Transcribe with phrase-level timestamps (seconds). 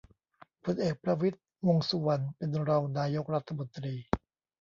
[0.63, 3.95] พลเอก ประวิตร วงษ์สุวรรณ เป็นรองนายกรัฐมนตรี